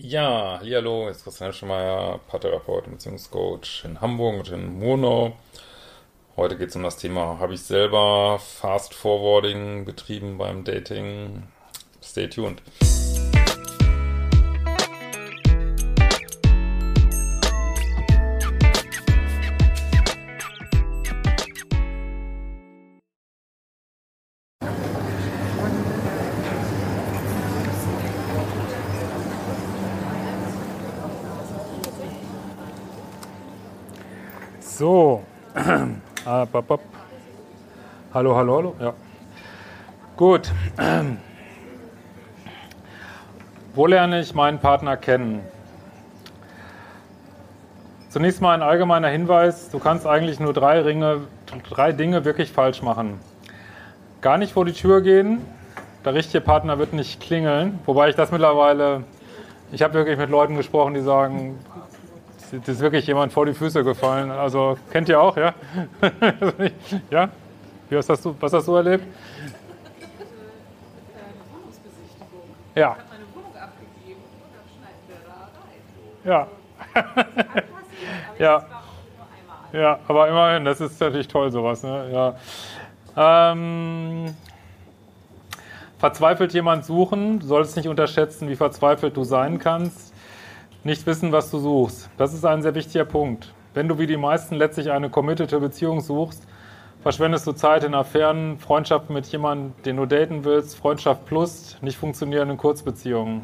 [0.00, 5.32] Ja, hallo, ist Christian Schemeier, Paartherapeut und Beziehungscoach in Hamburg und in Murnau.
[6.36, 11.48] Heute geht es um das Thema, habe ich selber Fast Forwarding betrieben beim Dating?
[12.00, 12.62] Stay tuned.
[34.78, 35.24] So.
[36.24, 36.80] Ah, bop, bop.
[38.12, 38.74] Hallo, hallo, hallo.
[38.78, 38.92] Ja.
[40.16, 40.52] Gut.
[43.74, 45.40] Wo lerne ich meinen Partner kennen?
[48.10, 51.22] Zunächst mal ein allgemeiner Hinweis, du kannst eigentlich nur drei, Ringe,
[51.70, 53.18] drei Dinge wirklich falsch machen.
[54.20, 55.40] Gar nicht vor die Tür gehen,
[56.04, 59.04] der richtige Partner wird nicht klingeln, wobei ich das mittlerweile,
[59.72, 61.58] ich habe wirklich mit Leuten gesprochen, die sagen,
[62.50, 64.30] das ist wirklich jemand vor die Füße gefallen.
[64.30, 65.54] Also kennt ihr auch, ja?
[67.10, 67.28] ja?
[67.88, 69.04] Wie hast das, was hast du erlebt?
[72.74, 72.96] Ja.
[76.24, 76.46] Ja.
[78.38, 78.66] ja.
[79.72, 81.82] Ja, aber immerhin, das ist natürlich toll, sowas.
[81.82, 82.10] Ne?
[83.16, 83.52] Ja.
[83.52, 84.34] Ähm,
[85.98, 90.07] verzweifelt jemand suchen, du solltest nicht unterschätzen, wie verzweifelt du sein kannst.
[90.88, 92.08] Nicht wissen, was du suchst.
[92.16, 93.52] Das ist ein sehr wichtiger Punkt.
[93.74, 96.48] Wenn du wie die meisten letztlich eine committete Beziehung suchst,
[97.02, 101.98] verschwendest du Zeit in Affären, Freundschaften mit jemandem, den du daten willst, Freundschaft plus, nicht
[101.98, 103.42] funktionierende Kurzbeziehungen.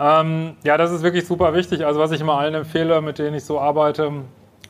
[0.00, 1.84] Ähm, ja, das ist wirklich super wichtig.
[1.84, 4.12] Also was ich immer allen empfehle, mit denen ich so arbeite,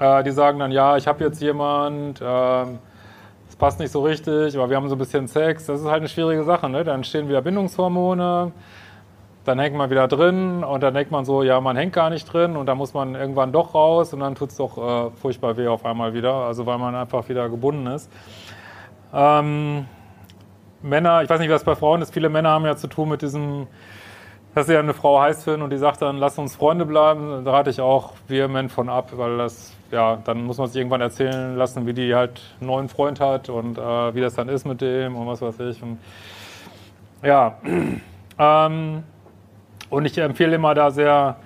[0.00, 4.56] äh, die sagen dann, ja, ich habe jetzt jemand, es äh, passt nicht so richtig,
[4.56, 5.66] aber wir haben so ein bisschen Sex.
[5.66, 6.69] Das ist halt eine schwierige Sache.
[6.69, 6.82] Ne?
[6.82, 8.50] Dann entstehen wieder Bindungshormone,
[9.44, 12.32] dann hängt man wieder drin und dann denkt man so, ja, man hängt gar nicht
[12.32, 15.56] drin und dann muss man irgendwann doch raus und dann tut es doch äh, furchtbar
[15.56, 18.10] weh auf einmal wieder, also weil man einfach wieder gebunden ist.
[19.12, 19.86] Ähm,
[20.82, 23.22] Männer, ich weiß nicht, was bei Frauen ist, viele Männer haben ja zu tun mit
[23.22, 23.66] diesem,
[24.54, 27.44] dass sie ja eine Frau heiß finden und die sagt dann, lass uns Freunde bleiben.
[27.44, 31.00] Da rate ich auch vehement von ab, weil das, ja, dann muss man sich irgendwann
[31.00, 34.66] erzählen lassen, wie die halt einen neuen Freund hat und äh, wie das dann ist
[34.66, 35.82] mit dem und was weiß ich.
[35.82, 35.98] Und,
[37.22, 37.58] ja,
[38.38, 39.04] ähm,
[39.92, 41.36] und ich empfehle immer da sehr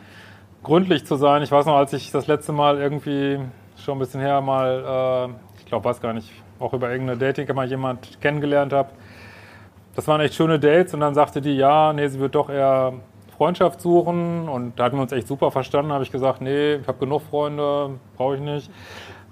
[0.63, 1.43] gründlich zu sein.
[1.43, 3.41] Ich weiß noch, als ich das letzte Mal irgendwie
[3.77, 6.31] schon ein bisschen her mal, äh, ich glaube, weiß gar nicht,
[6.61, 8.91] auch über irgendeine Dating mal jemand kennengelernt habe.
[9.97, 12.93] Das waren echt schöne Dates und dann sagte die, ja, nee, sie wird doch eher
[13.37, 15.91] Freundschaft suchen und da hatten wir uns echt super verstanden.
[15.91, 18.71] habe ich gesagt, nee, ich habe genug Freunde, brauche ich nicht.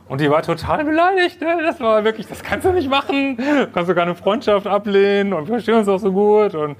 [0.07, 1.41] Und die war total beleidigt.
[1.41, 1.59] Ne?
[1.63, 3.39] Das war wirklich, das kannst du nicht machen.
[3.39, 6.55] Du kannst sogar eine Freundschaft ablehnen und wir verstehen uns auch so gut.
[6.55, 6.77] Und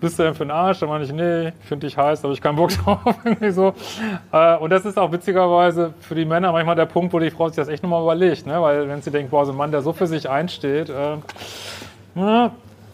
[0.00, 0.80] bist du denn für ein Arsch?
[0.80, 3.14] Da meine ich, nee, ich finde dich heiß, aber ich keinen Bock drauf.
[3.50, 3.72] So.
[4.32, 7.46] Äh, und das ist auch witzigerweise für die Männer manchmal der Punkt, wo die Frau
[7.48, 8.46] sich das echt nochmal überlegt.
[8.46, 8.60] Ne?
[8.60, 11.18] Weil wenn sie denkt, boah, so ein Mann, der so für sich einsteht, äh,
[12.16, 12.50] na,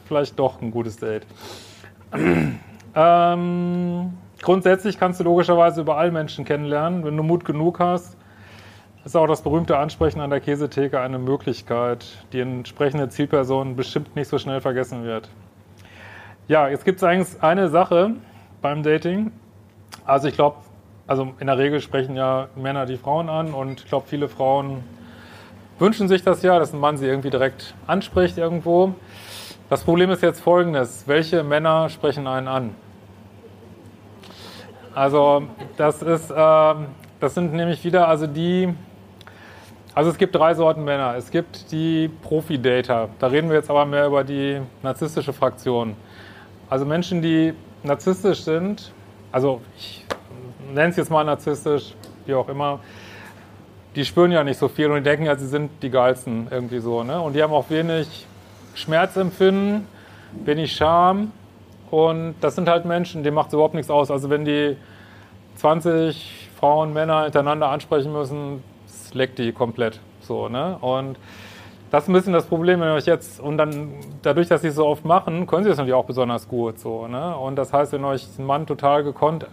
[0.06, 1.25] vielleicht doch ein gutes Date.
[2.94, 4.12] ähm,
[4.43, 8.19] grundsätzlich kannst du logischerweise über alle Menschen kennenlernen, wenn du Mut genug hast
[9.05, 14.29] ist auch das berühmte Ansprechen an der Käsetheke eine Möglichkeit, die entsprechende Zielperson bestimmt nicht
[14.29, 15.29] so schnell vergessen wird.
[16.49, 18.13] Ja, jetzt gibt es eigentlich eine Sache
[18.61, 19.33] beim Dating.
[20.05, 20.57] Also ich glaube,
[21.07, 24.85] also in der Regel sprechen ja Männer die Frauen an und ich glaube, viele Frauen
[25.79, 28.95] wünschen sich das ja, dass ein Mann sie irgendwie direkt anspricht irgendwo.
[29.69, 31.09] Das Problem ist jetzt folgendes.
[31.09, 32.75] Welche Männer sprechen einen an?
[34.95, 35.45] Also
[35.77, 36.75] das ist, äh,
[37.19, 38.75] das sind nämlich wieder also die,
[39.94, 41.15] also es gibt drei Sorten Männer.
[41.16, 43.10] Es gibt die Profi-Dater.
[43.18, 45.97] Da reden wir jetzt aber mehr über die narzisstische Fraktion.
[46.71, 47.53] Also Menschen, die
[47.83, 48.92] narzisstisch sind,
[49.30, 50.04] also ich
[50.72, 51.94] nenne es jetzt mal narzisstisch,
[52.24, 52.80] wie auch immer,
[53.94, 56.78] die spüren ja nicht so viel und die denken ja, sie sind die geilsten irgendwie
[56.78, 57.03] so.
[57.03, 57.21] Ne?
[57.21, 58.27] Und die haben auch wenig
[58.74, 59.86] Schmerzempfinden,
[60.45, 61.33] wenig Scham.
[61.91, 64.10] Und das sind halt Menschen, denen macht es überhaupt nichts aus.
[64.10, 64.77] Also wenn die
[65.56, 68.62] 20 Frauen, Männer hintereinander ansprechen müssen,
[69.14, 70.00] leckt die komplett.
[70.20, 70.76] So, ne?
[70.80, 71.18] Und
[71.92, 73.92] das ist ein bisschen das Problem, wenn euch jetzt, und dann
[74.22, 77.06] dadurch, dass sie es so oft machen, können sie es natürlich auch besonders gut so.
[77.06, 77.36] Ne?
[77.36, 79.47] Und das heißt, wenn euch ein Mann total gekonnt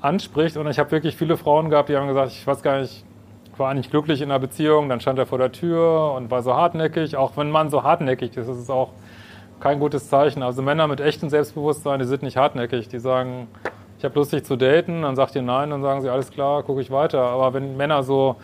[0.00, 3.04] anspricht, und ich habe wirklich viele Frauen gehabt, die haben gesagt, ich weiß gar nicht,
[3.52, 6.42] ich war eigentlich glücklich in einer Beziehung, dann stand er vor der Tür und war
[6.42, 7.16] so hartnäckig.
[7.16, 8.90] Auch wenn ein Mann so hartnäckig ist, ist es auch
[9.60, 10.42] kein gutes Zeichen.
[10.42, 12.88] Also Männer mit echtem Selbstbewusstsein, die sind nicht hartnäckig.
[12.88, 13.46] Die sagen,
[13.96, 16.64] ich habe Lust, dich zu daten, dann sagt ihr nein, dann sagen sie, alles klar,
[16.64, 17.20] gucke ich weiter.
[17.20, 18.34] Aber wenn Männer so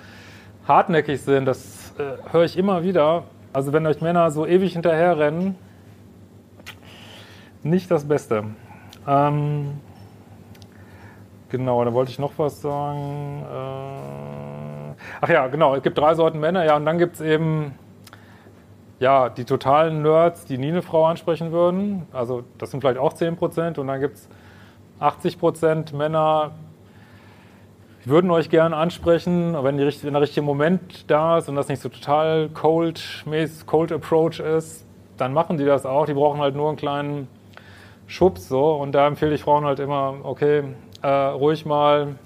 [0.67, 3.25] hartnäckig sind, das äh, höre ich immer wieder.
[3.53, 5.57] Also wenn euch Männer so ewig hinterherrennen,
[7.63, 8.45] nicht das Beste.
[9.07, 9.81] Ähm,
[11.49, 13.43] genau, da wollte ich noch was sagen.
[13.43, 17.75] Äh, ach ja, genau, es gibt drei Sorten Männer, ja, und dann gibt es eben
[19.01, 22.07] ja, die totalen Nerds, die nie eine Frau ansprechen würden.
[22.13, 23.79] Also das sind vielleicht auch 10 Prozent.
[23.79, 24.29] Und dann gibt es
[25.01, 26.53] 80 Prozent Männer,
[28.05, 31.83] würden euch gerne ansprechen, wenn, die, wenn, der richtige Moment da ist und das nicht
[31.83, 33.25] so total cold,
[33.67, 34.87] cold Approach ist,
[35.17, 36.07] dann machen die das auch.
[36.07, 37.29] Die brauchen halt nur einen kleinen
[38.07, 38.73] Schubs so.
[38.75, 40.63] Und da empfehle ich Frauen halt immer, okay,
[41.03, 42.17] äh, ruhig mal.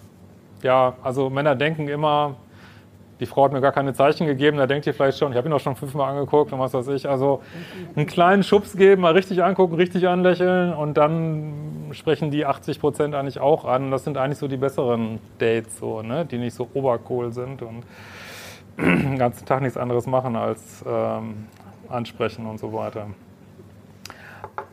[0.62, 2.36] Ja, also Männer denken immer,
[3.20, 5.48] die Frau hat mir gar keine Zeichen gegeben, da denkt ihr vielleicht schon, ich habe
[5.48, 7.08] ihn auch schon fünfmal angeguckt und was weiß ich.
[7.08, 7.42] Also
[7.94, 13.14] einen kleinen Schubs geben, mal richtig angucken, richtig anlächeln und dann sprechen die 80 Prozent
[13.14, 13.90] eigentlich auch an.
[13.90, 16.26] Das sind eigentlich so die besseren Dates, so, ne?
[16.26, 17.84] die nicht so oberkohl sind und
[18.78, 21.46] den ganzen Tag nichts anderes machen als ähm,
[21.88, 23.06] ansprechen und so weiter.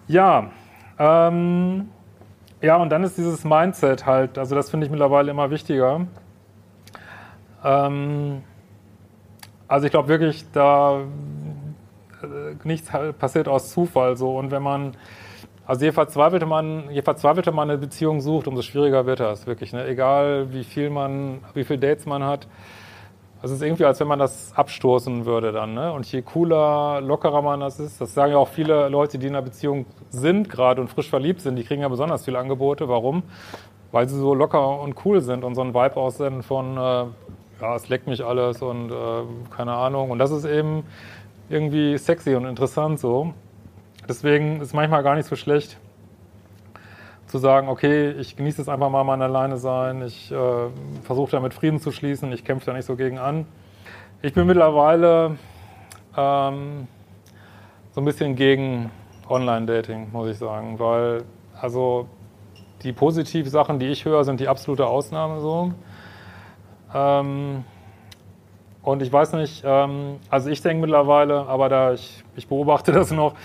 [0.08, 0.50] Ja,
[0.98, 1.90] ähm,
[2.62, 6.06] ja, und dann ist dieses Mindset halt, also das finde ich mittlerweile immer wichtiger.
[7.64, 8.44] Ähm,
[9.68, 11.00] also ich glaube wirklich, da
[12.24, 14.38] äh, nichts passiert aus Zufall so.
[14.38, 14.98] Und wenn man,
[15.66, 19.74] also je verzweifelter man, je verzweifelter man eine Beziehung sucht, umso schwieriger wird das wirklich.
[19.74, 19.88] Ne?
[19.88, 22.48] Egal wie viel man, wie viele Dates man hat.
[23.44, 25.74] Es ist irgendwie, als wenn man das abstoßen würde dann.
[25.74, 25.92] Ne?
[25.94, 29.36] Und je cooler, lockerer man das ist, das sagen ja auch viele Leute, die in
[29.36, 32.88] einer Beziehung sind gerade und frisch verliebt sind, die kriegen ja besonders viele Angebote.
[32.88, 33.24] Warum?
[33.92, 37.06] Weil sie so locker und cool sind und so einen Vibe aussenden von, äh,
[37.62, 38.96] ja, es leckt mich alles und äh,
[39.56, 40.10] keine Ahnung.
[40.10, 40.84] Und das ist eben
[41.50, 43.34] irgendwie sexy und interessant so.
[44.10, 45.78] Deswegen ist manchmal gar nicht so schlecht
[47.28, 50.36] zu sagen, okay, ich genieße es einfach mal mein Alleine sein, ich äh,
[51.04, 53.46] versuche damit Frieden zu schließen, ich kämpfe da nicht so gegen an.
[54.22, 55.38] Ich bin mittlerweile
[56.18, 56.88] ähm,
[57.92, 58.92] so ein bisschen gegen
[59.30, 61.24] Online-Dating, muss ich sagen, weil
[61.60, 62.08] also
[62.84, 65.72] die positiven Sachen, die ich höre, sind die absolute Ausnahme so.
[66.94, 67.64] Ähm,
[68.84, 73.12] und ich weiß nicht, ähm, also ich denke mittlerweile, aber da ich, ich beobachte das
[73.12, 73.36] noch,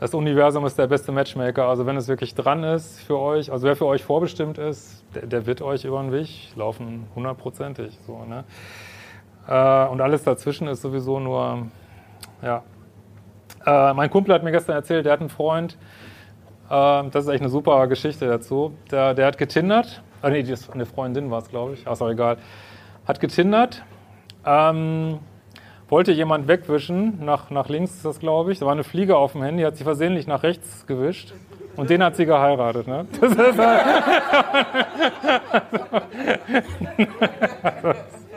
[0.00, 1.66] das Universum ist der beste Matchmaker.
[1.66, 5.26] Also wenn es wirklich dran ist für euch, also wer für euch vorbestimmt ist, der,
[5.26, 7.98] der wird euch über den Weg laufen, hundertprozentig.
[8.06, 8.44] So, ne?
[9.46, 11.66] Äh, und alles dazwischen ist sowieso nur,
[12.42, 12.62] ja.
[13.66, 15.76] Äh, mein Kumpel hat mir gestern erzählt, der hat einen Freund,
[16.70, 18.72] äh, das ist echt eine super Geschichte dazu.
[18.90, 20.42] Der, der hat getindert, ah, nee,
[20.72, 22.38] eine Freundin war es, glaube ich, ist auch egal
[23.10, 23.82] hat getindert,
[24.46, 25.18] ähm,
[25.88, 28.60] wollte jemand wegwischen, nach, nach links ist das, glaube ich.
[28.60, 31.34] Da war eine Fliege auf dem Handy, hat sie versehentlich nach rechts gewischt.
[31.76, 32.86] Und den hat sie geheiratet.
[32.86, 33.06] Ne?
[33.20, 33.38] Das, ist,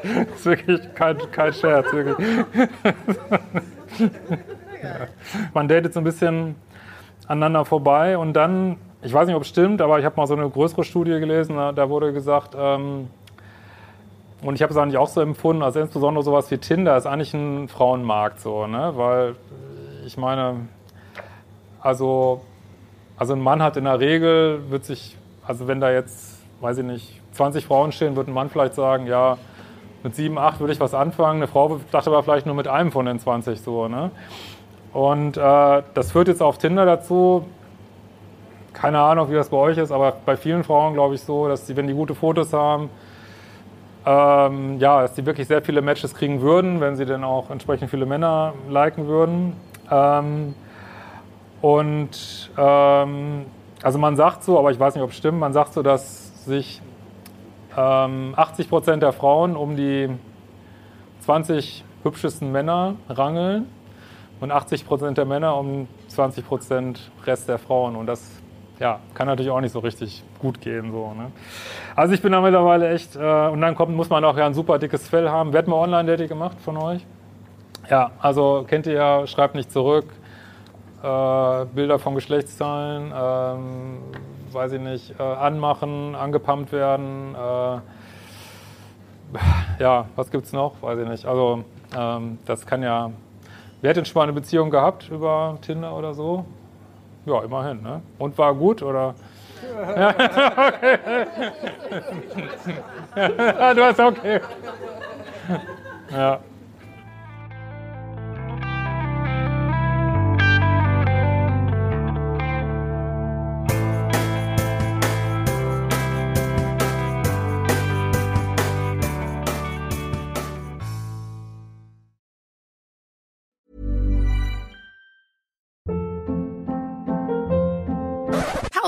[0.03, 1.93] das ist wirklich kein, kein Scherz.
[1.93, 2.17] Wirklich.
[4.83, 5.07] Ja.
[5.53, 6.55] Man datet so ein bisschen
[7.25, 10.33] aneinander vorbei und dann, ich weiß nicht, ob es stimmt, aber ich habe mal so
[10.33, 13.07] eine größere Studie gelesen, da wurde gesagt, ähm,
[14.43, 17.33] und ich habe es eigentlich auch so empfunden, also insbesondere sowas wie Tinder ist eigentlich
[17.33, 18.91] ein Frauenmarkt so, ne?
[18.95, 19.35] Weil
[20.05, 20.67] ich meine,
[21.79, 22.41] also,
[23.17, 26.85] also ein Mann hat in der Regel, wird sich, also wenn da jetzt, weiß ich
[26.85, 29.37] nicht, 20 Frauen stehen, wird ein Mann vielleicht sagen, ja,
[30.03, 31.37] mit sieben, acht würde ich was anfangen.
[31.37, 34.11] Eine Frau dachte aber vielleicht nur mit einem von den 20 so, ne?
[34.91, 37.45] Und äh, das führt jetzt auf Tinder dazu,
[38.73, 41.65] keine Ahnung, wie das bei euch ist, aber bei vielen Frauen glaube ich so, dass
[41.65, 42.89] sie, wenn die gute Fotos haben,
[44.05, 47.89] ähm, ja, dass die wirklich sehr viele Matches kriegen würden, wenn sie dann auch entsprechend
[47.89, 49.55] viele Männer liken würden.
[49.89, 50.55] Ähm,
[51.61, 53.45] und ähm,
[53.81, 56.45] also man sagt so, aber ich weiß nicht, ob es stimmt, man sagt so, dass
[56.45, 56.81] sich
[57.75, 60.09] 80 ähm, Prozent der Frauen um die
[61.21, 63.67] 20 hübschesten Männer rangeln
[64.41, 67.95] und 80 Prozent der Männer um 20 Prozent Rest der Frauen.
[67.95, 68.42] Und das
[68.79, 70.91] ja, kann natürlich auch nicht so richtig gut gehen.
[70.91, 71.31] So, ne?
[71.95, 74.53] Also ich bin da mittlerweile echt, äh, und dann kommt, muss man auch ja ein
[74.53, 75.53] super dickes Fell haben.
[75.53, 77.05] Wer hat mal Online-Dating gemacht von euch?
[77.89, 80.05] Ja, also kennt ihr ja, schreibt nicht zurück.
[81.03, 83.97] Äh, Bilder von Geschlechtszahlen, ähm,
[84.51, 87.35] weiß ich nicht, äh, anmachen, angepumpt werden.
[87.35, 87.77] Äh,
[89.79, 90.81] ja, was gibt's noch?
[90.81, 91.25] Weiß ich nicht.
[91.25, 91.63] Also
[91.97, 93.11] ähm, das kann ja
[93.83, 96.45] Wer hat denn schon mal eine Beziehung gehabt über Tinder oder so?
[97.25, 98.01] Ja, immerhin, ne?
[98.19, 99.15] Und war gut oder?
[99.95, 100.09] Ja,
[100.67, 100.97] okay.
[103.75, 104.39] du hast okay.
[106.11, 106.39] Ja.